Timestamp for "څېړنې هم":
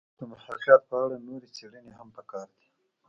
1.55-2.07